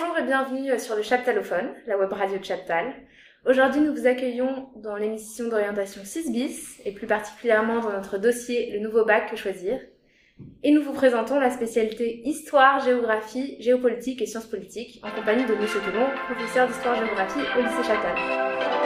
[0.00, 2.94] Bonjour et bienvenue sur le Chaptalophone, la web radio de Chaptal.
[3.46, 8.70] Aujourd'hui, nous vous accueillons dans l'émission d'orientation 6 bis et plus particulièrement dans notre dossier
[8.72, 9.80] Le nouveau bac que choisir.
[10.62, 15.54] Et nous vous présentons la spécialité Histoire, Géographie, Géopolitique et Sciences politiques en compagnie de
[15.54, 18.77] Monsieur Toulon, professeur d'Histoire-Géographie au lycée Chaptal.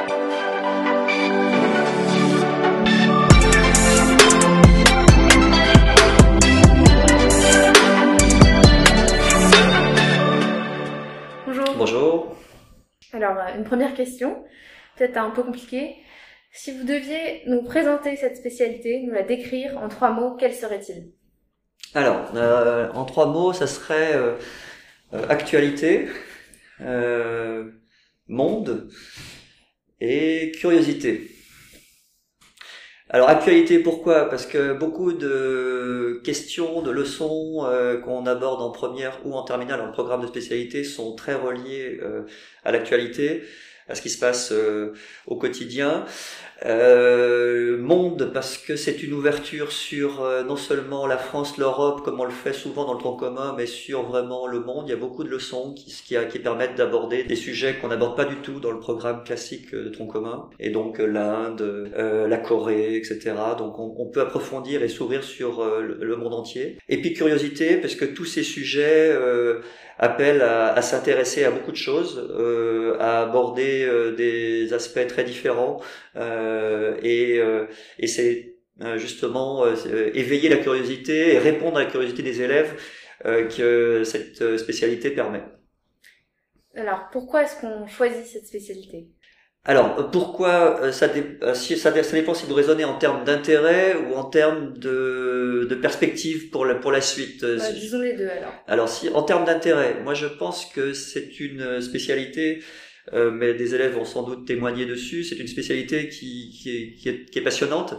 [11.85, 12.37] Bonjour.
[13.13, 14.45] Alors, euh, une première question,
[14.97, 15.97] peut-être un peu compliquée.
[16.53, 21.11] Si vous deviez nous présenter cette spécialité, nous la décrire en trois mots, quels seraient-ils
[21.93, 24.37] Alors, euh, en trois mots, ça serait euh,
[25.13, 26.07] euh, actualité,
[26.83, 27.73] euh,
[28.29, 28.89] monde
[30.01, 31.33] et curiosité.
[33.15, 34.31] Alors actualité, pourquoi?
[34.31, 39.83] Parce que beaucoup de questions, de leçons euh, qu'on aborde en première ou en terminale
[39.83, 42.23] en programme de spécialité sont très reliées euh,
[42.65, 43.43] à l'actualité,
[43.89, 44.93] à ce qui se passe euh,
[45.27, 46.05] au quotidien.
[46.65, 52.21] Euh, monde parce que c'est une ouverture sur euh, non seulement la France, l'Europe, comme
[52.21, 54.85] on le fait souvent dans le tronc commun, mais sur vraiment le monde.
[54.87, 58.17] Il y a beaucoup de leçons qui, qui, qui permettent d'aborder des sujets qu'on n'aborde
[58.17, 60.49] pas du tout dans le programme classique de tronc commun.
[60.61, 63.33] Et donc euh, l'Inde, euh, la Corée, etc.
[63.59, 66.79] Donc on, on peut approfondir et s'ouvrir sur euh, le, le, monde entier.
[66.89, 69.13] Et puis curiosité, parce que tous ces sujets
[70.03, 72.29] euh, appellent à, s'intéresser à beaucoup de choses,
[72.99, 75.81] à aborder des aspects très différents.
[76.17, 77.67] Euh, et, euh,
[77.99, 82.77] et c'est euh, justement éveiller la curiosité et répondre à la curiosité des élèves
[83.25, 85.45] que cette spécialité permet.
[86.75, 89.07] Alors, pourquoi est-ce qu'on choisit cette spécialité?
[89.65, 91.23] Alors, pourquoi ça, dé,
[91.55, 96.51] ça, ça, dépend si vous raisonnez en termes d'intérêt ou en termes de, de perspective
[96.51, 97.45] pour la, pour la suite.
[97.45, 98.53] Bah, disons les deux alors.
[98.67, 102.61] Alors, si en termes d'intérêt, moi je pense que c'est une spécialité
[103.13, 105.25] euh, mais des élèves vont sans doute témoigner dessus.
[105.25, 107.95] C'est une spécialité qui, qui, est, qui, est, qui, est, passionnante,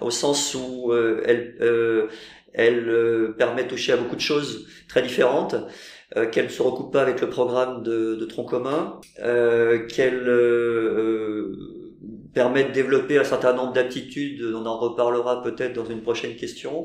[0.00, 2.08] au sens où euh, elle, euh,
[2.54, 5.54] elle permet de toucher à beaucoup de choses très différentes,
[6.32, 10.30] qu'elle ne se recoupe pas avec le programme de, de tronc commun, qu'elle
[12.32, 16.84] permet de développer un certain nombre d'aptitudes, on en reparlera peut-être dans une prochaine question,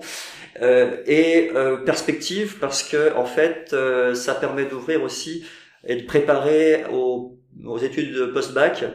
[0.59, 1.51] et
[1.85, 3.75] perspective parce que en fait
[4.15, 5.45] ça permet d'ouvrir aussi
[5.87, 8.85] et de préparer aux aux études de post-bac.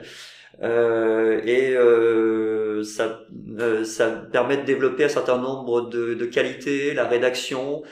[0.62, 3.20] Euh, et euh, ça,
[3.58, 7.88] euh, ça permet de développer un certain nombre de, de qualités, la rédaction euh,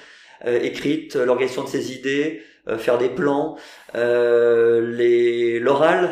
[0.46, 3.56] écrite, l'organisation de ses idées, euh, faire des plans,
[3.94, 6.10] les l'oral,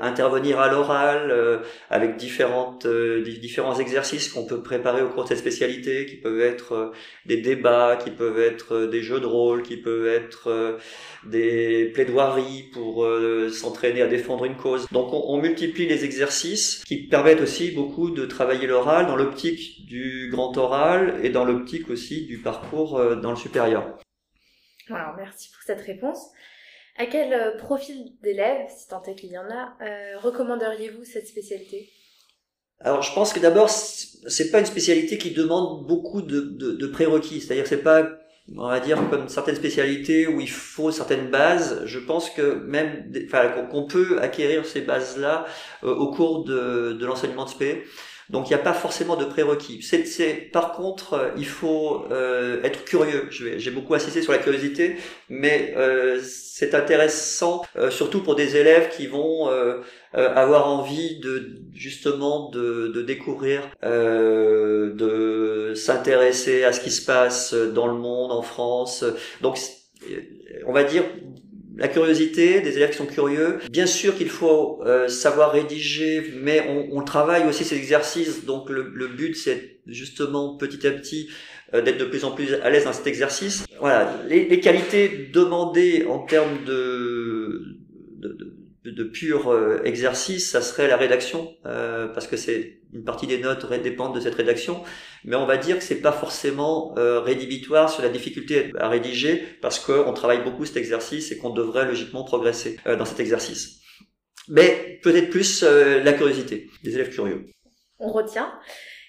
[0.00, 6.06] intervenir à l'oral avec différentes différents exercices qu'on peut préparer au cours de cette spécialité,
[6.06, 6.92] qui peuvent être
[7.26, 10.78] des débats, qui peuvent être des jeux de rôle, qui peuvent être
[11.26, 14.86] des plaidoiries pour euh, s'entraîner à défendre une cause.
[14.92, 19.86] Donc on, on, multiplie les exercices qui permettent aussi beaucoup de travailler l'oral dans l'optique
[19.86, 23.98] du grand oral et dans l'optique aussi du parcours euh, dans le supérieur.
[25.16, 26.30] Merci pour cette réponse.
[26.96, 31.26] À quel euh, profil d'élèves, si tant est qu'il y en a, euh, recommanderiez-vous cette
[31.26, 31.88] spécialité?
[32.80, 37.66] Alors je pense que d'abord c'est pas une spécialité qui demande beaucoup de, prérequis, c'est-à-dire
[37.66, 38.08] c'est pas
[38.56, 43.12] on va dire comme certaines spécialités où il faut certaines bases, je pense que même,
[43.70, 45.46] qu'on peut acquérir ces bases-là
[45.84, 47.62] euh, au cours de, de l'enseignement de SP.
[48.30, 49.84] Donc il n'y a pas forcément de prérequis.
[50.52, 53.28] Par contre, euh, il faut euh, être curieux.
[53.30, 54.96] j'ai beaucoup insisté sur la curiosité,
[55.28, 59.80] mais euh, c'est intéressant, euh, surtout pour des élèves qui vont euh,
[60.12, 67.86] avoir envie de justement de, de découvrir, de s'intéresser à ce qui se passe dans
[67.88, 69.04] le monde, en France.
[69.40, 69.58] Donc
[70.66, 71.04] on va dire
[71.80, 73.58] la curiosité, des élèves qui sont curieux.
[73.70, 78.44] Bien sûr qu'il faut euh, savoir rédiger, mais on, on, travaille aussi ces exercices.
[78.44, 81.30] Donc le, le but, c'est justement petit à petit
[81.72, 83.64] euh, d'être de plus en plus à l'aise dans cet exercice.
[83.78, 87.29] Voilà, les, les qualités demandées en termes de,
[88.94, 93.38] de pur euh, exercice, ça serait la rédaction, euh, parce que c'est une partie des
[93.38, 94.82] notes dépendent de cette rédaction,
[95.24, 99.42] mais on va dire que c'est pas forcément euh, rédhibitoire sur la difficulté à rédiger,
[99.62, 103.80] parce qu'on travaille beaucoup cet exercice et qu'on devrait logiquement progresser dans cet exercice.
[104.48, 107.46] Mais peut-être plus la curiosité des élèves curieux.
[107.98, 108.52] On retient.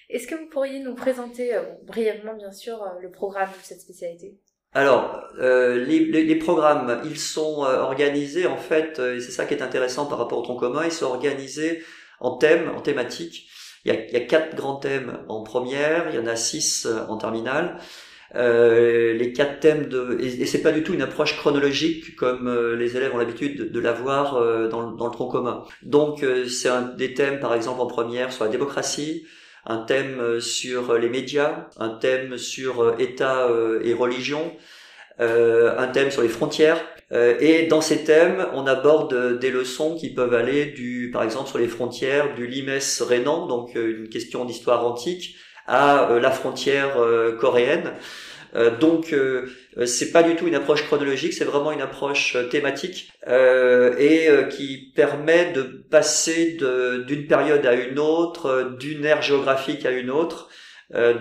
[0.08, 4.38] Est-ce que vous pourriez nous présenter brièvement, bien sûr, le programme de cette spécialité?
[4.74, 9.32] Alors, euh, les, les, les, programmes, ils sont euh, organisés en fait, euh, et c'est
[9.32, 11.82] ça qui est intéressant par rapport au tronc commun, ils sont organisés
[12.20, 13.48] en thèmes, en thématiques.
[13.84, 16.36] Il y a, il y a quatre grands thèmes en première, il y en a
[16.36, 17.78] six en terminale.
[18.34, 22.76] Euh, les quatre thèmes de et, c'est pas du tout une approche chronologique comme euh,
[22.76, 25.64] les élèves ont l'habitude de, de l'avoir euh, dans, dans, le tronc commun.
[25.82, 29.26] Donc c'est un des thèmes par exemple en première sur la démocratie,
[29.66, 33.48] un thème sur les médias, un thème sur État
[33.84, 34.56] et religion,
[35.18, 36.84] un thème sur les frontières.
[37.12, 41.58] et dans ces thèmes, on aborde des leçons qui peuvent aller du, par exemple, sur
[41.58, 45.36] les frontières du limes rénan, donc une question d'histoire antique,
[45.66, 47.92] à euh, la frontière euh, coréenne.
[48.54, 49.14] Euh, donc
[49.86, 55.52] c'est pas du tout une approche chronologique, c'est vraiment une approche thématique et qui permet
[55.52, 56.58] de passer
[57.06, 60.48] d'une période à une autre, d'une ère géographique à une autre,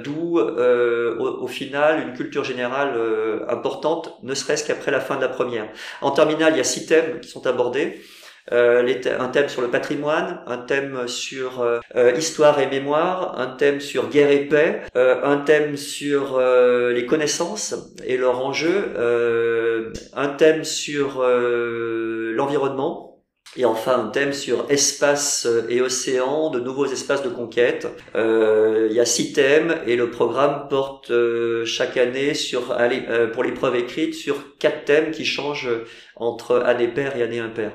[0.04, 3.00] d'où au, final une culture générale
[3.48, 5.69] importante, ne serait-ce qu'après la fin de la première.
[6.01, 8.01] En terminale, il y a six thèmes qui sont abordés
[8.52, 8.82] euh,
[9.20, 13.80] un thème sur le patrimoine, un thème sur euh, euh, histoire et mémoire, un thème
[13.80, 18.94] sur guerre et paix, euh, un thème sur les connaissances et leur enjeu,
[20.14, 23.08] un thème sur l'environnement.
[23.58, 27.86] Et enfin un thème sur espace et océan, de nouveaux espaces de conquête.
[28.16, 31.12] il y a six thèmes et le programme porte
[31.66, 32.78] chaque année sur
[33.34, 35.70] pour l'épreuve écrite sur quatre thèmes qui changent
[36.16, 37.74] entre année paire et année impaire.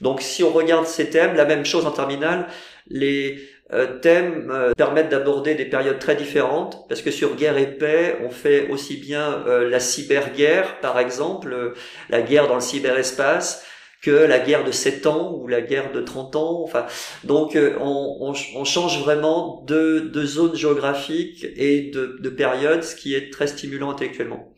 [0.00, 2.46] Donc si on regarde ces thèmes, la même chose en terminale,
[2.88, 7.66] les euh, thèmes euh, permettent d'aborder des périodes très différentes, parce que sur guerre et
[7.66, 11.74] paix, on fait aussi bien euh, la cyberguerre, par exemple,
[12.08, 13.66] la guerre dans le cyberespace,
[14.00, 16.62] que la guerre de 7 ans ou la guerre de 30 ans.
[16.62, 16.86] Enfin,
[17.24, 18.32] donc on,
[18.64, 24.54] change vraiment de, zone géographique et de période, ce qui est très stimulant intellectuellement.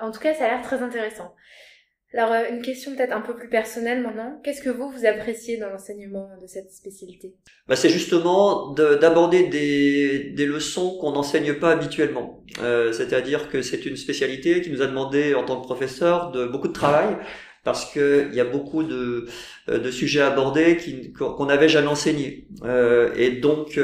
[0.00, 1.32] en tout cas, ça a l'air très intéressant.
[2.16, 4.40] Alors, euh, une question peut-être un peu plus personnelle maintenant.
[4.44, 7.34] Qu'est-ce que vous, vous appréciez dans l'enseignement de cette spécialité?
[7.66, 12.44] Bah, C'est justement d'aborder des, des, leçons qu'on n'enseigne pas habituellement.
[12.62, 16.46] Euh, C'est-à-dire que c'est une spécialité qui nous a demandé, en tant que professeur, de
[16.46, 17.16] beaucoup de travail
[17.64, 19.26] parce qu'il y a beaucoup de,
[19.70, 20.76] euh, de sujets abordés
[21.18, 22.46] qu'on n'avait jamais enseignés.
[22.62, 23.80] Euh, et donc,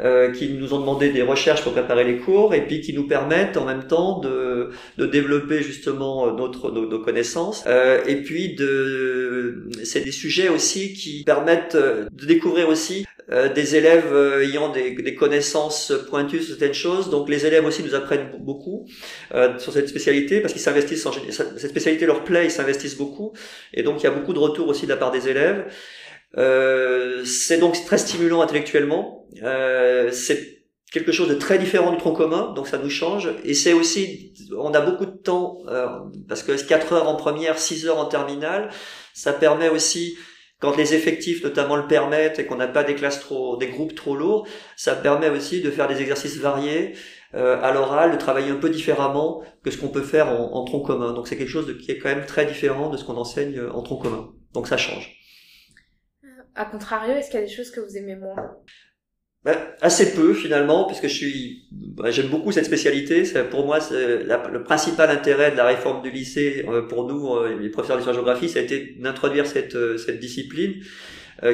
[0.00, 2.92] euh, euh, qui nous ont demandé des recherches pour préparer les cours et puis qui
[2.92, 7.64] nous permettent en même temps de, de développer justement notre, nos, connaissances.
[7.66, 13.74] Euh, et puis de c'est des sujets aussi qui permettent de découvrir aussi euh, des
[13.74, 17.08] élèves euh, ayant des, des, connaissances pointues sur certaines choses.
[17.08, 18.86] Donc les élèves aussi nous apprennent beaucoup
[19.58, 23.32] sur cette spécialité parce qu'ils s'investissent en cette spécialité leur plaît ils s'investissent beaucoup.
[23.72, 25.64] Et donc il y a beaucoup de retours aussi de la part des élèves
[26.36, 29.26] euh, c'est donc très stimulant intellectuellement.
[29.42, 30.54] Euh, c'est
[30.92, 33.28] quelque chose de très différent du tronc commun, donc ça nous change.
[33.44, 35.88] Et c'est aussi, on a beaucoup de temps, euh,
[36.28, 38.70] parce que 4 heures en première, 6 heures en terminale,
[39.12, 40.16] ça permet aussi,
[40.60, 43.94] quand les effectifs notamment le permettent et qu'on n'a pas des classes trop, des groupes
[43.94, 44.46] trop lourds,
[44.76, 46.94] ça permet aussi de faire des exercices variés
[47.34, 50.64] euh, à l'oral, de travailler un peu différemment que ce qu'on peut faire en, en
[50.64, 51.12] tronc commun.
[51.12, 53.60] Donc c'est quelque chose de, qui est quand même très différent de ce qu'on enseigne
[53.72, 54.28] en tronc commun.
[54.52, 55.23] Donc ça change.
[56.54, 58.36] A contrario, est-ce qu'il y a des choses que vous aimez moins?
[59.44, 63.24] Ben, assez peu finalement, puisque je suis, ben, j'aime beaucoup cette spécialité.
[63.50, 67.68] Pour moi, le principal intérêt de la réforme du lycée euh, pour nous, euh, les
[67.68, 70.82] professeurs d'histoire-géographie, ça a été d'introduire cette, euh, cette discipline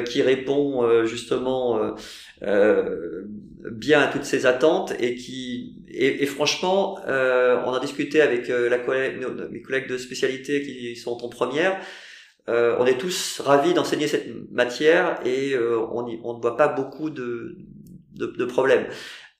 [0.05, 1.95] qui répond justement
[2.39, 9.15] bien à toutes ces attentes et qui, et, franchement, on a discuté avec la collègue,
[9.49, 11.81] mes collègues de spécialité qui sont en première.
[12.49, 16.67] Euh, on est tous ravis d'enseigner cette matière et euh, on, on, ne voit pas
[16.67, 17.55] beaucoup de,
[18.15, 18.87] de, de problèmes.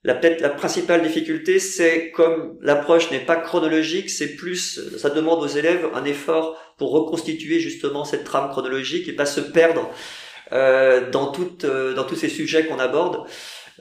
[0.04, 5.48] La la principale difficulté, c'est comme l'approche n'est pas chronologique, c'est plus, ça demande aux
[5.48, 9.92] élèves un effort pour reconstituer justement cette trame chronologique et pas se perdre
[10.52, 11.32] euh, dans
[11.64, 13.28] euh, dans tous ces sujets qu'on aborde.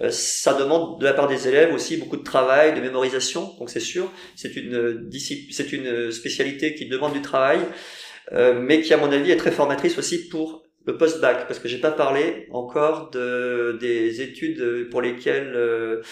[0.00, 3.70] Euh, ça demande de la part des élèves aussi beaucoup de travail, de mémorisation, donc
[3.70, 5.10] c'est sûr, c'est une
[5.50, 7.60] c'est une spécialité qui demande du travail.
[8.32, 11.68] Euh, mais qui à mon avis est très formatrice aussi pour le post-bac, parce que
[11.68, 16.02] j'ai pas parlé encore de, des études pour lesquelles euh,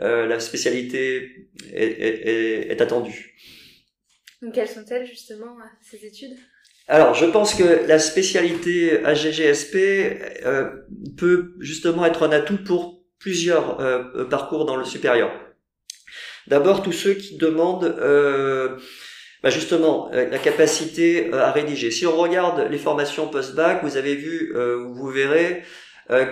[0.00, 3.34] euh, la spécialité est, est, est, attendue.
[4.42, 6.36] Donc quelles sont-elles justement ces études?
[6.86, 9.76] Alors, je pense que la spécialité AGGSP
[10.44, 10.70] euh,
[11.18, 13.78] peut justement être un atout pour plusieurs
[14.28, 15.32] parcours dans le supérieur.
[16.46, 17.94] D'abord, tous ceux qui demandent
[19.42, 21.90] bah justement, euh, la capacité euh, à rédiger.
[21.90, 25.62] Si on regarde les formations post-bac, vous avez vu, euh, vous verrez,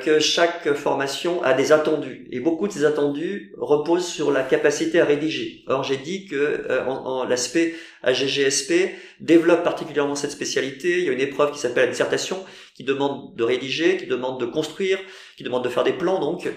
[0.02, 5.00] que chaque formation a des attendus et beaucoup de ces attendus reposent sur la capacité
[5.00, 5.64] à rédiger.
[5.66, 8.72] Or j'ai dit que euh, en, l'aspect AGGSP
[9.20, 11.00] développe particulièrement cette spécialité.
[11.00, 12.42] Il y a une épreuve qui s'appelle la dissertation
[12.74, 14.98] qui demande de rédiger, qui demande de construire,
[15.36, 16.48] qui demande de faire des plans donc.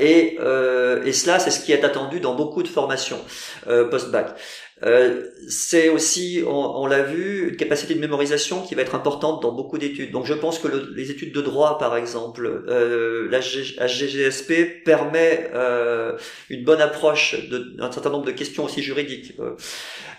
[0.00, 3.20] Et, cela c'est ce qui est attendu dans beaucoup de formations
[3.66, 4.38] post-bac.
[4.84, 9.52] Euh, c'est aussi, on, l'a vu, une capacité de mémorisation qui va être importante dans
[9.52, 10.10] beaucoup d'études.
[10.10, 13.40] Donc je pense que les études de droit, par exemple, euh, la
[14.84, 16.16] permet euh,
[16.48, 19.34] une bonne approche d'un certain nombre de questions aussi juridiques.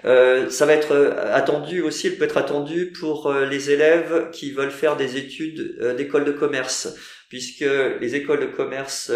[0.06, 4.72] Euh, ça va être attendu aussi, il peut être attendu pour les élèves qui veulent
[4.72, 6.96] faire des études d'école de commerce,
[7.30, 7.66] puisque
[8.02, 9.12] les écoles de commerce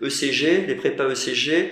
[0.00, 1.70] ECG, e les prépas ECG,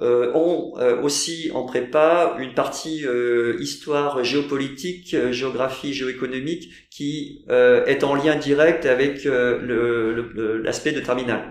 [0.00, 8.04] euh, ont euh, aussi en prépa une partie euh, histoire géopolitique, géographie géoéconomique qui est
[8.04, 11.50] en lien direct avec l'aspect de terminal.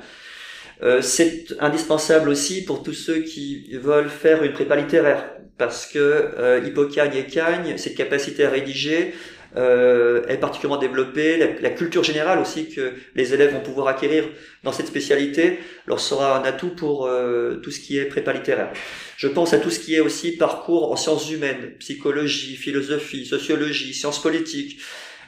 [1.01, 7.15] c'est indispensable aussi pour tous ceux qui veulent faire une prépa littéraire parce que Hippocagne
[7.15, 9.13] et Cagne, cette capacité à rédiger,
[9.57, 14.25] euh, est particulièrement développée, la, culture générale aussi que les élèves vont pouvoir acquérir
[14.63, 18.71] dans cette spécialité leur sera un atout pour euh, tout ce qui est prépa littéraire.
[19.17, 23.93] Je pense à tout ce qui est aussi parcours en sciences humaines, psychologie, philosophie, sociologie,
[23.93, 24.81] sciences politiques.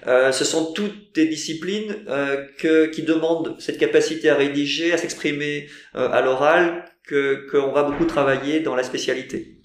[0.05, 1.95] Euh, ce sont toutes des disciplines
[2.59, 8.59] qui demandent cette capacité à rédiger, à s'exprimer à l'oral, que qu'on va beaucoup travailler
[8.59, 9.57] dans la spécialité.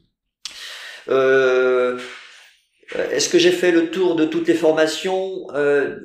[3.12, 5.96] Est-ce que j'ai fait le tour de toutes les formations euh,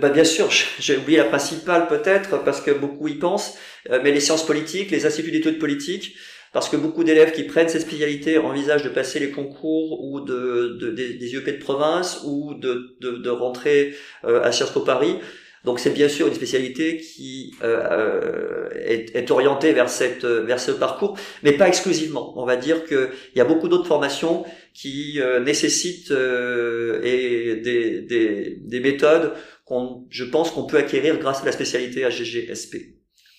[0.00, 3.56] bah Bien sûr, j'ai oublié la principale peut-être parce que beaucoup y pensent,
[3.90, 6.16] euh, mais les sciences politiques, les instituts d'études politiques,
[6.52, 10.78] parce que beaucoup d'élèves qui prennent ces spécialités envisagent de passer les concours ou de,
[10.80, 13.94] de des, des, IEP de province ou de, de, de rentrer
[14.24, 15.16] euh, à Sciences Po Paris.
[15.64, 20.70] Donc c'est bien sûr une spécialité qui euh, est, est, orientée vers cette vers ce
[20.70, 22.32] parcours, mais pas exclusivement.
[22.36, 24.44] On va dire qu'il y a beaucoup d'autres formations
[24.80, 29.34] qui euh, nécessitent euh, et des, des, des méthodes
[29.66, 32.76] qu'on, je pense, qu'on peut acquérir grâce à la spécialité AGG-SP.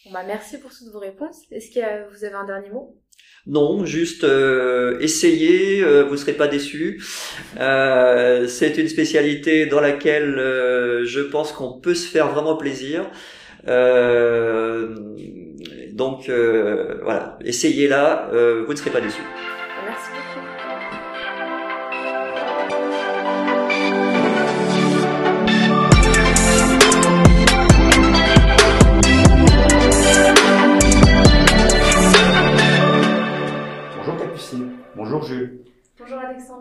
[0.06, 1.38] Bon bah merci pour toutes vos réponses.
[1.52, 2.96] Est-ce que vous avez un dernier mot?
[3.48, 7.02] Non, juste euh, essayez, euh, vous serez pas déçus.
[7.60, 10.36] Euh, c'est une spécialité dans laquelle
[11.06, 13.10] je pense qu'on peut se faire vraiment plaisir.
[15.94, 18.30] donc voilà, essayez-la,
[18.66, 19.24] vous ne serez pas déçus.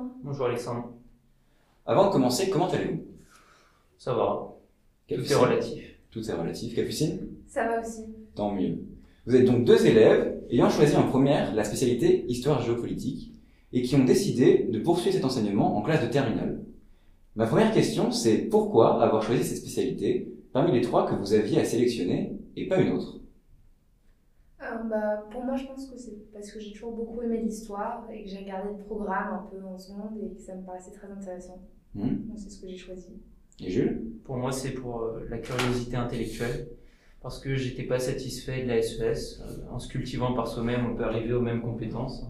[0.00, 0.10] Alexandre.
[0.24, 0.92] Bonjour Alexandre.
[1.84, 3.04] Avant de commencer, comment allez-vous?
[3.98, 4.54] Ça va.
[5.08, 6.00] Tout est relatif.
[6.10, 6.74] Tout est relatif.
[6.74, 8.06] Capucine Ça va aussi.
[8.34, 8.78] Tant mieux.
[9.26, 13.34] Vous êtes donc deux élèves ayant choisi en première la spécialité histoire géopolitique
[13.72, 16.64] et qui ont décidé de poursuivre cet enseignement en classe de terminale.
[17.36, 21.60] Ma première question, c'est pourquoi avoir choisi cette spécialité parmi les trois que vous aviez
[21.60, 23.19] à sélectionner et pas une autre?
[24.60, 28.24] Bah, Pour moi, je pense que c'est parce que j'ai toujours beaucoup aimé l'histoire et
[28.24, 30.92] que j'ai regardé le programme un peu en ce monde et que ça me paraissait
[30.92, 31.62] très intéressant.
[31.94, 32.28] Hmm.
[32.28, 33.20] Donc c'est ce que j'ai choisi.
[33.60, 34.02] Et Jules?
[34.24, 36.68] Pour moi, c'est pour euh, la curiosité intellectuelle.
[37.22, 39.02] Parce que j'étais pas satisfait de la SES.
[39.02, 42.24] E euh, en se cultivant par soi-même, on peut arriver aux mêmes compétences.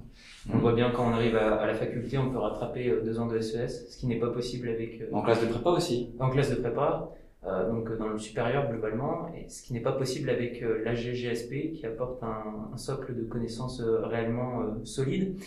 [0.49, 0.61] On hmm.
[0.61, 3.39] voit bien quand on arrive à, la faculté, on peut rattraper euh, deux ans de
[3.41, 5.03] SES, e ce qui n'est pas possible avec.
[5.13, 6.11] en classe de prépa aussi.
[6.19, 7.13] En classe de prépa.
[7.47, 10.95] Euh, donc dans le supérieur globalement, et ce qui n'est pas possible avec euh, la
[10.95, 15.41] GGSP qui apporte un, un socle de connaissances euh, réellement euh, solide.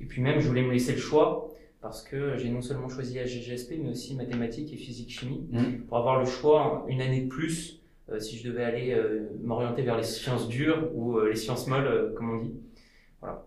[0.00, 3.16] Et puis même, je voulais me laisser le choix parce que j'ai non seulement choisi
[3.16, 5.86] la GGSP, mais aussi mathématiques et physique-chimie mmh.
[5.88, 7.80] pour avoir le choix une année de plus
[8.18, 8.96] si je devais aller
[9.42, 12.54] m'orienter vers les sciences dures ou les sciences molles, comme on dit.
[13.20, 13.44] Voilà.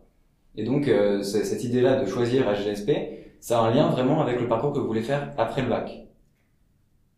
[0.57, 0.89] Et donc
[1.21, 2.91] cette idée-là de choisir la GGSP,
[3.39, 6.07] ça a un lien vraiment avec le parcours que vous voulez faire après le bac?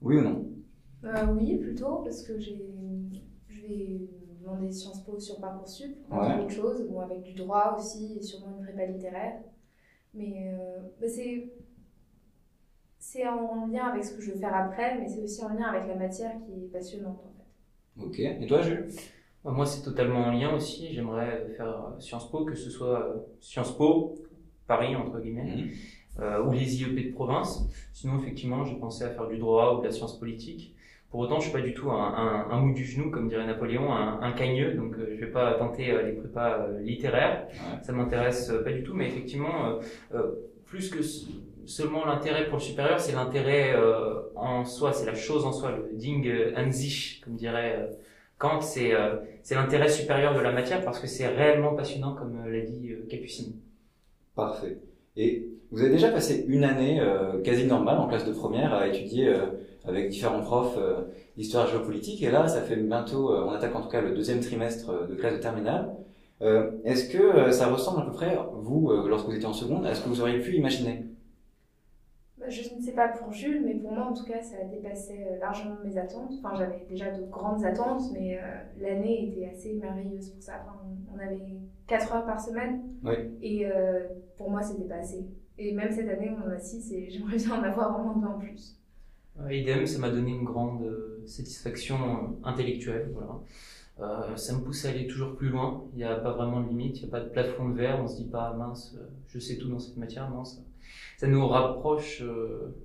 [0.01, 0.47] Oui ou non?
[1.08, 2.62] Euh, oui, plutôt, parce que j'ai,
[3.50, 4.00] je vais
[4.42, 6.40] demander Sciences Po sur Parcoursup, ouais.
[6.40, 9.40] autre chose, bon, avec du droit aussi, et sûrement une prépa littéraire.
[10.14, 11.52] Mais euh, bah, c'est,
[12.98, 15.66] c'est en lien avec ce que je veux faire après, mais c'est aussi en lien
[15.66, 18.06] avec la matière qui est passionnante en fait.
[18.06, 18.88] Ok, et toi Jules?
[19.44, 23.78] Bah, Moi c'est totalement en lien aussi, j'aimerais faire Sciences Po, que ce soit Sciences
[23.78, 24.16] Po,
[24.66, 25.56] Paris entre guillemets.
[25.56, 25.70] Mhm.
[26.20, 27.68] Euh, ou les IEP de province.
[27.94, 30.76] Sinon, effectivement, j'ai pensé à faire du droit ou de la science politique.
[31.10, 33.46] Pour autant, je suis pas du tout un, un, un mou du genou, comme dirait
[33.46, 37.48] Napoléon, un, un cagneux, donc euh, je vais pas tenter euh, les prépas euh, littéraires.
[37.82, 39.80] Ça m'intéresse pas du tout, mais effectivement,
[40.66, 41.00] plus que
[41.66, 45.72] seulement l'intérêt pour le supérieur, c'est l'intérêt euh, en soi, c'est la chose en soi,
[45.72, 47.94] le Ding an sich, comme dirait euh,
[48.38, 52.46] Kant, c'est euh, c'est l'intérêt supérieur de la matière parce que c'est réellement passionnant, comme
[52.46, 53.54] l'a dit Capucine.
[54.36, 54.78] Parfait.
[55.16, 57.02] Et vous avez déjà passé une année
[57.44, 59.34] quasi normale en classe de première à étudier
[59.88, 60.77] avec différents profs
[61.38, 65.08] l'histoire géopolitique, et là, ça fait bientôt, on attaque en tout cas le deuxième trimestre
[65.08, 65.96] de classe de terminale.
[66.41, 69.53] Euh, Est-ce que euh, ça ressemble à peu près, vous, euh, lorsque vous étiez en
[69.53, 71.06] seconde, à ce que vous auriez pu imaginer?
[72.38, 74.65] Bah, Je ne sais pas pour Jules, mais pour moi, en tout cas, ça a
[74.65, 76.34] dépassé euh, largement mes attentes.
[76.38, 78.39] Enfin, j'avais déjà de grandes attentes, mais
[78.79, 80.53] l'année était assez merveilleuse pour ça.
[80.62, 80.77] Enfin,
[81.13, 81.41] on avait
[81.88, 83.15] 4 heures par semaine, oui.
[83.41, 83.65] et
[84.38, 85.25] pour moi, c'était pas assez.
[85.58, 88.27] Et même cette année, on en a 6, et j'aimerais bien en avoir vraiment deux
[88.27, 88.76] en plus.
[89.50, 90.84] Idem, ça m'a donné une grande
[91.25, 93.12] satisfaction intellectuelle.
[93.13, 93.39] Voilà.
[94.00, 95.84] Euh, ça me pousse à aller toujours plus loin.
[95.94, 98.00] Il n'y a pas vraiment de limite, il n'y a pas de plafond de verre.
[98.01, 100.29] On se dit pas mince, euh, je sais tout dans cette matière.
[100.29, 100.60] Non, ça,
[101.17, 102.22] ça nous rapproche.
[102.22, 102.75] Euh,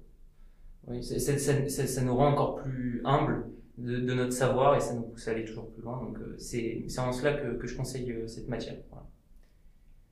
[0.89, 3.47] oui, ça, ça, ça, ça, nous rend encore plus humble
[3.79, 6.03] de, de, notre savoir et ça nous pousse à aller toujours plus loin.
[6.03, 8.77] Donc euh, c'est en cela que, que, je conseille euh, cette matière.
[8.91, 9.07] Voilà.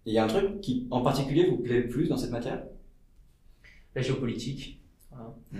[0.06, 2.62] Il y a un truc qui en particulier vous plaît le plus dans cette matière?
[3.94, 4.80] La géopolitique.
[5.11, 5.35] Voilà.
[5.52, 5.59] Mmh.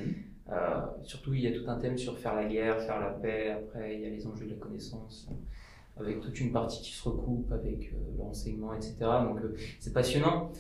[0.53, 3.51] Euh, surtout, il y a tout un thème sur faire la guerre, faire la paix.
[3.51, 5.29] Après, il y a les enjeux de la connaissance,
[5.99, 8.97] avec toute une partie qui se recoupe avec euh, le renseignement, etc.
[9.01, 10.51] Donc, euh, c'est passionnant.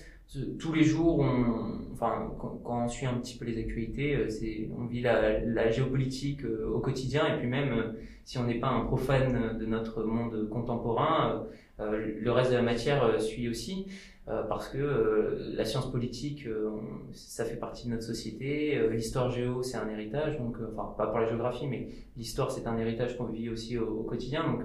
[0.60, 4.84] Tous les jours, on, enfin, quand, on suit un petit peu les actualités, c'est, on
[4.84, 7.34] vit la, la géopolitique au quotidien.
[7.34, 11.46] Et puis même, si on n'est pas un profane de notre monde contemporain,
[11.80, 13.88] le reste de la matière suit aussi.
[14.30, 16.70] Euh, parce que euh, la science politique, euh,
[17.12, 18.78] ça fait partie de notre société.
[18.90, 22.78] l'histoire géo, c'est un héritage, donc enfin pas pour la géographie, mais l'histoire, c'est un
[22.78, 24.44] héritage qu'on vit aussi au, quotidien.
[24.44, 24.62] Donc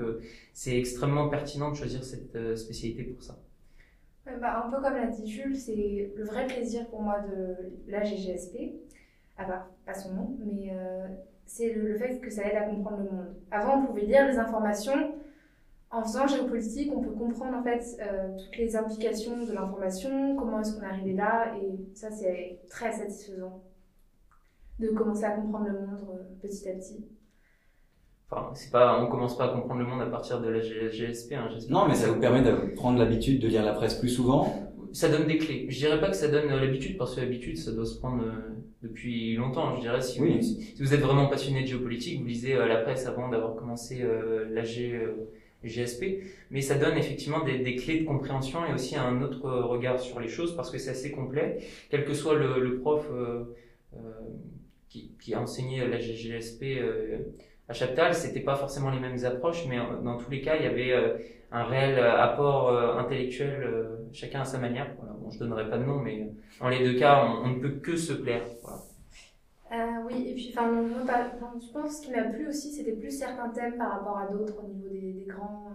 [0.53, 3.37] c'est extrêmement pertinent de choisir cette spécialité pour ça.
[4.25, 7.55] bah, un peu comme l'a dit Jules, c'est le vrai plaisir pour moi de
[7.87, 8.73] la GGSP,
[9.37, 10.71] à part pas son nom, mais
[11.47, 13.35] c'est le, le, fait que ça aide à comprendre le monde.
[13.49, 15.15] Avant, on pouvait lire les informations
[15.91, 20.59] en faisant géopolitique, on peut comprendre en fait euh, toutes les implications de l'information, comment
[20.59, 23.63] est-ce qu'on est arrivé là, et ça c'est très satisfaisant
[24.79, 27.05] de commencer à comprendre le monde euh, petit à petit.
[28.29, 31.33] Enfin, c'est pas, on commence pas à comprendre le monde à partir de la GSP.
[31.33, 34.73] Hein, non, mais ça vous permet de prendre l'habitude de lire la presse plus souvent.
[34.91, 35.67] Ça donne des clés.
[35.69, 38.55] Je dirais pas que ça donne l'habitude parce que l'habitude, ça doit se prendre euh,
[38.81, 39.75] depuis longtemps.
[39.75, 43.05] Je dirais si, vous, si vous êtes vraiment passionné de géopolitique, vous lisez la presse
[43.05, 44.03] avant d'avoir commencé
[44.49, 44.99] la G
[45.69, 50.19] GSP, mais ça donne effectivement des, clés de compréhension et aussi un autre regard sur
[50.19, 51.57] les choses parce que c'est assez complet,
[51.89, 53.55] quel que soit le, le prof euh,
[53.95, 53.99] euh,
[54.89, 57.17] qui, qui, a enseigné la GSP euh,
[57.67, 60.67] à Chaptal, c'était pas forcément les mêmes approches, mais dans tous les cas, il y
[60.67, 61.17] avait euh,
[61.51, 63.67] un réel apport intellectuel,
[64.13, 64.87] chacun à sa manière.
[64.97, 65.13] Voilà.
[65.19, 67.95] Bon, je donnerai pas de nom, mais dans les deux cas, on ne peut que
[67.95, 68.43] se plaire.
[70.15, 70.71] Euh, oui, et puis enfin,
[71.61, 74.63] je pense ce qui m'a plu aussi, c'était plus certains thèmes par rapport à d'autres
[74.63, 75.67] au niveau des, des grands.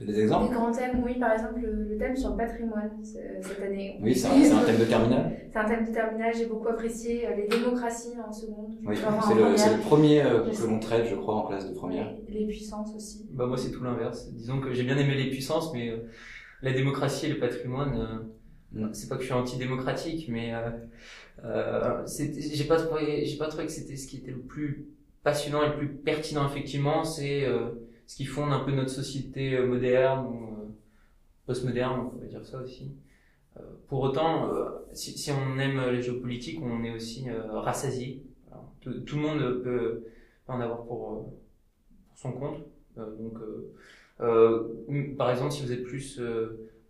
[0.00, 3.62] Euh, des exemples Des grands thèmes, oui, par exemple le, thème sur le patrimoine cette
[3.62, 3.98] année.
[4.02, 5.36] Oui, c'est un, un, thème de terminale.
[5.52, 8.74] C'est un thème de terminale, j'ai beaucoup apprécié euh, les démocraties en seconde.
[8.84, 12.12] Oui, c'est le, le, premier euh, que l'on traite, je crois, en classe de première.
[12.28, 13.28] Les puissances aussi.
[13.30, 14.32] Bah, moi, c'est tout l'inverse.
[14.32, 15.92] Disons que j'ai bien aimé les puissances, mais
[16.62, 18.28] la démocratie et le patrimoine.
[18.92, 20.52] C'est pas que je suis antidémocratique, mais
[21.44, 22.78] euh, j'ai pas
[23.24, 24.86] j'ai pas trouvé que c'était ce qui était le plus
[25.22, 27.04] passionnant et le plus pertinent effectivement.
[27.04, 27.70] C'est euh,
[28.12, 30.68] ce qui fonde un peu notre société euh, moderne ou euh,
[31.46, 32.92] postmoderne, on pourrait dire ça aussi.
[33.56, 34.50] Euh, pour autant,
[34.92, 38.22] si, si, on aime les géopolitiques, on est aussi rassasié.
[38.82, 40.04] Tout, tout, le monde peut
[40.46, 41.32] en avoir pour,
[42.08, 42.66] pour son compte.
[42.96, 43.38] donc,
[45.16, 46.20] par exemple, si vous êtes plus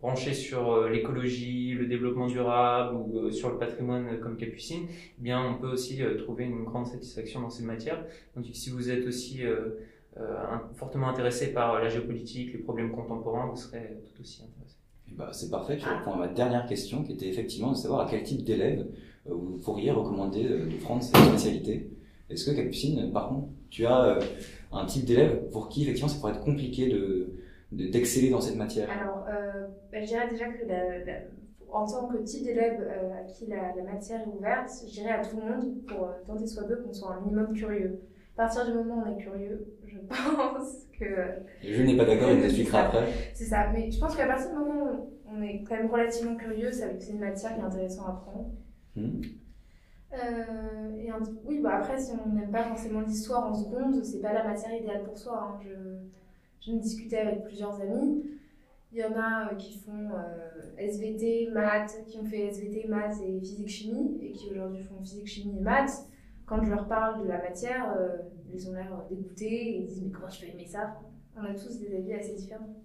[0.03, 5.21] branché sur euh, l'écologie, le développement durable ou euh, sur le patrimoine comme Capucine, eh
[5.21, 8.03] bien on peut aussi euh, trouver une grande satisfaction dans ces matières.
[8.35, 9.41] Donc si vous êtes aussi
[10.75, 14.75] fortement intéressé par la géopolitique, les problèmes contemporains, vous serez tout aussi intéressé.
[15.07, 18.09] Bah, c'est parfait, je réponds à ma dernière question qui était effectivement de savoir à
[18.09, 18.85] quel type d'élève
[19.25, 21.89] vous pourriez recommander de prendre cette spécialité.
[22.29, 24.19] Est-ce que Capucine, par contre, tu as
[24.71, 27.33] un type d'élève pour qui effectivement ça pourrait être compliqué de,
[27.73, 28.89] d'exceller dans cette matière?
[28.89, 29.42] Alors, euh,
[30.03, 31.15] je dirais déjà que la,
[31.71, 35.11] en tant que type d'élève euh, à qui la, la, matière est ouverte, je dirais
[35.11, 38.01] à tout le monde, pour euh, tenter soit peu, qu'on soit un minimum curieux.
[38.37, 41.05] À partir du moment où on est curieux, je pense que...
[41.61, 43.11] Je n'ai pas d'accord, il m'expliquera après.
[43.33, 46.35] C'est ça, mais je pense qu'à partir du moment où on est quand même relativement
[46.35, 48.51] curieux, c'est une matière qui est intéressante à apprendre.
[48.95, 49.21] Hmm.
[50.13, 51.09] Euh, et
[51.45, 54.75] oui, bah après, si on n'aime pas forcément l'histoire en seconde, c'est pas la matière
[54.75, 55.41] idéale pour soi.
[55.41, 55.59] Hein.
[55.63, 55.71] Je,
[56.59, 58.23] je me discutais avec plusieurs amis.
[58.93, 63.19] Il y en a euh, qui font euh, SVT, maths, qui ont fait SVT, maths
[63.25, 66.07] et physique-chimie, et qui aujourd'hui font physique-chimie et maths.
[66.45, 68.17] Quand je leur parle de la matière, euh,
[68.53, 70.99] ils ont l'air dégoûtés et ils disent Mais comment je peux aimer ça
[71.35, 72.75] On a tous des avis assez différents.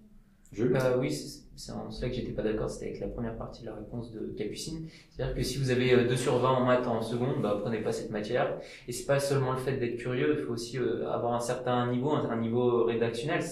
[0.51, 1.11] Jules Euh, oui,
[1.55, 4.11] c'est en cela que j'étais pas d'accord, c'était avec la première partie de la réponse
[4.11, 4.87] de Capucine.
[5.11, 7.81] C'est-à-dire que si vous avez euh, 2 sur 20 en maths en seconde, bah, prenez
[7.81, 8.59] pas cette matière.
[8.87, 11.91] Et c'est pas seulement le fait d'être curieux, il faut aussi euh, avoir un certain
[11.91, 13.43] niveau, un, un niveau rédactionnel.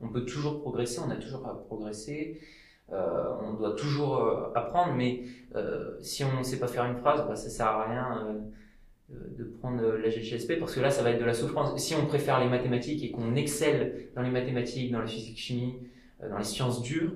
[0.00, 2.40] On peut toujours progresser, on a toujours à progresser,
[2.92, 5.22] euh, on doit toujours euh, apprendre, mais
[5.54, 9.14] euh, si on ne sait pas faire une phrase, bah, ça sert à rien euh,
[9.14, 11.76] euh, de prendre euh, la GGSP parce que là, ça va être de la souffrance.
[11.78, 15.78] Si on préfère les mathématiques et qu'on excelle dans les mathématiques, dans la physique-chimie,
[16.28, 17.12] dans les sciences dures,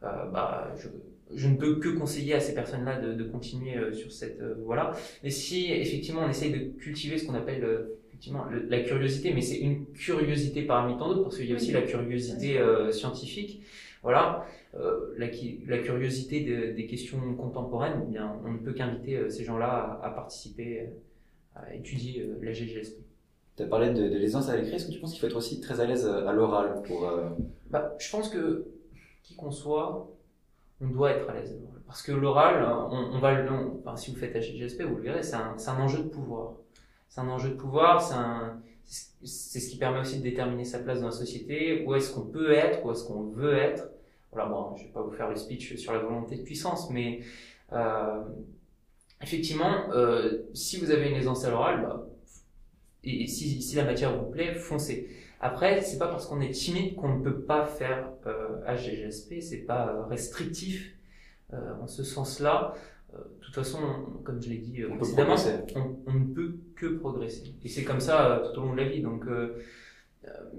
[0.00, 0.88] bah, je,
[1.34, 4.92] je ne peux que conseiller à ces personnes-là de, de continuer sur cette voie-là.
[5.22, 9.42] Mais si effectivement on essaye de cultiver ce qu'on appelle effectivement le- la curiosité, mais
[9.42, 13.62] c'est une curiosité parmi tant d'autres, parce qu'il y a aussi la curiosité euh, scientifique.
[14.02, 18.72] Voilà, euh, la, qui- la curiosité de- des questions contemporaines, eh bien, on ne peut
[18.72, 20.84] qu'inviter euh, ces gens-là à, à participer, euh,
[21.60, 22.98] à étudier euh, la GGSP.
[23.56, 24.76] Tu as parlé de, de l'aisance à l'écrit.
[24.76, 27.08] Est-ce que tu penses qu'il faut être aussi très à l'aise à l'oral pour.
[27.08, 27.28] euh,
[27.70, 28.66] Bah, je pense que
[29.22, 30.08] qui qu'on soit,
[30.80, 31.52] on doit être à l'aise.
[31.52, 31.80] à l'oral.
[31.86, 33.48] Parce que l'oral, on, on va le,
[33.80, 36.54] enfin, si vous faites HGSP, vous le verrez, c'est un, c'est un enjeu de pouvoir.
[37.08, 38.14] C'est un enjeu de pouvoir, c'est
[39.24, 42.26] c'est ce qui permet aussi de déterminer sa place dans la société, où est-ce qu'on
[42.26, 43.88] peut être, où est-ce qu'on veut être.
[44.32, 47.20] Voilà, bon, je vais pas vous faire le speech sur la volonté de puissance, mais
[47.72, 48.22] euh,
[49.20, 52.06] effectivement, euh, si vous avez une aisance à l'oral, bah,
[53.02, 55.08] et, si, si la matière vous plaît, foncez.
[55.40, 59.58] Après, c'est pas parce qu'on est timide qu'on ne peut pas faire euh, HGGSP, c'est
[59.58, 60.92] pas euh, restrictif
[61.52, 62.74] euh, en ce sens-là.
[63.14, 65.34] Euh, de toute façon, on- comme je l'ai dit euh, On précédemment,
[65.76, 67.54] on, on ne peut que progresser.
[67.64, 69.02] Et c'est comme ça euh, tout au long de la vie.
[69.02, 69.24] Donc,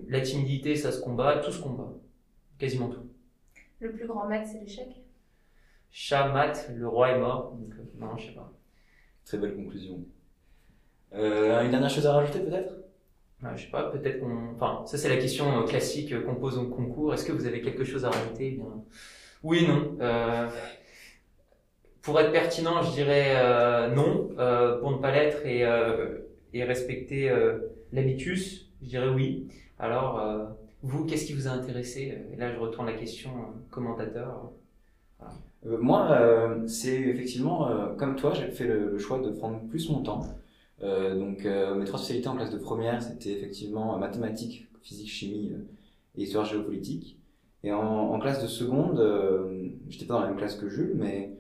[0.08, 1.92] la timidité, ça se combat, tout se combat,
[2.58, 3.08] quasiment tout.
[3.80, 4.88] Le plus grand maître, c'est l'échec?
[5.92, 7.54] Chat, mat, le roi est mort.
[7.54, 8.52] Donc, euh, non, je sais pas.
[9.26, 10.00] Très belle conclusion.
[11.14, 12.74] Euh, une dernière chose à rajouter peut-être?
[13.44, 14.54] Ouais, je sais pas, peut-être qu'on.
[14.56, 17.14] Enfin, ça c'est la question classique qu'on pose au concours.
[17.14, 18.48] Est-ce que vous avez quelque chose à rajouter?
[18.48, 18.66] Eh bien,
[19.44, 19.98] oui et non.
[20.02, 20.50] Euh,
[22.08, 24.30] pour être pertinent, je dirais euh, non.
[24.40, 26.20] Euh, pour ne pas l'être et, euh,
[26.54, 27.58] et respecter euh,
[27.92, 29.50] l'habitus, je dirais oui.
[29.78, 30.46] Alors, euh,
[30.84, 32.18] vous, qu'est-ce qui vous a intéressé?
[32.32, 33.32] Et là, je retourne la question
[33.70, 34.52] commentateur.
[35.66, 36.18] Euh, Moi,
[36.66, 37.68] c'est effectivement,
[37.98, 40.24] comme toi, j'ai fait le, le choix de prendre plus mon temps.
[40.82, 45.52] Donc, mes trois spécialités en classe de première, c'était effectivement mathématiques, physique, chimie
[46.16, 47.20] et histoire géopolitique.
[47.66, 50.94] Et en, en classe de seconde, euh, j'étais pas dans la même classe que Jules,
[50.96, 51.32] mais,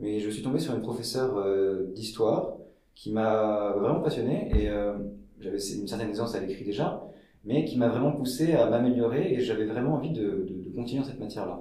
[0.00, 2.54] mais je suis tombé sur une professeure euh, d'histoire
[2.94, 4.94] qui m'a vraiment passionné et euh,
[5.40, 7.02] j'avais une certaine aisance à l'écrit déjà,
[7.44, 11.60] mais qui m'a vraiment poussé à m'améliorer et j'avais vraiment envie de, continuer cette matière-là.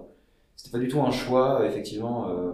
[0.56, 2.52] C'était pas du tout un choix, effectivement, euh,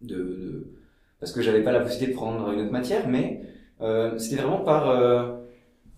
[0.00, 0.72] de, de-
[1.18, 3.42] parce que j'avais pas la possibilité de prendre une autre matière, mais
[4.18, 5.38] c'était vraiment par,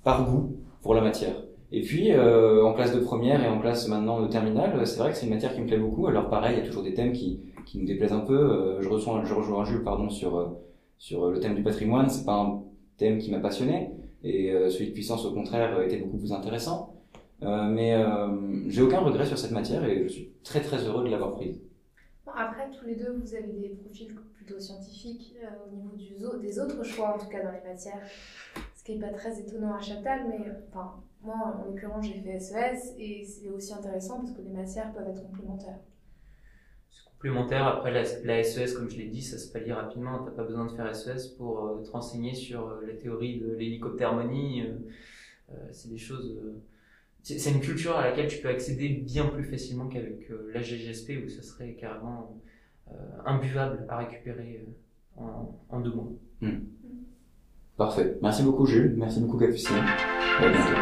[0.04, 1.34] par goût pour la matière.
[1.74, 5.10] Et puis, euh, en classe de première et en classe maintenant de terminale, c'est vrai
[5.10, 6.06] que c'est une matière qui me plaît beaucoup.
[6.06, 8.38] Alors pareil, il y a toujours des thèmes qui, qui nous déplaisent un peu.
[8.38, 10.48] Euh, je, reçois, je rejoins Jules pardon, sur, euh,
[10.98, 12.10] sur le thème du patrimoine.
[12.10, 12.62] C'est pas un
[12.98, 13.90] thème qui m'a passionné.
[14.22, 16.94] Et celui de puissance, au contraire, était beaucoup plus intéressant.
[17.40, 21.10] Mais euh, j'ai aucun regret sur cette matière et je suis très très heureux de
[21.10, 21.60] l'avoir prise.
[22.32, 25.34] Après, tous les deux, vous avez des profils plutôt scientifiques
[25.66, 28.00] au niveau des autres choix, en tout cas dans les matières.
[28.76, 32.38] Ce qui n'est pas très étonnant à Chaptal, mais enfin, moi, en l'occurrence, j'ai fait
[32.38, 35.78] SES et c'est aussi intéressant parce que les matières peuvent être complémentaires.
[36.90, 37.66] C'est complémentaire.
[37.66, 40.24] Après, la, la SES, comme je l'ai dit, ça se pallie rapidement.
[40.24, 43.52] T'as pas besoin de faire SES pour euh, te renseigner sur euh, la théorie de
[43.52, 44.62] l'hélicoptérmonie.
[44.62, 46.38] Euh, c'est des choses.
[47.22, 51.28] c'est une culture à laquelle tu peux accéder bien plus facilement qu'avec la GGSP où
[51.28, 52.40] ça serait carrément
[53.26, 54.64] imbuvable à récupérer
[55.16, 56.08] en, en deux mois.
[57.76, 58.18] Parfait.
[58.22, 59.76] Merci beaucoup Jules, merci beaucoup Capucine.
[60.38, 60.76] À bientôt.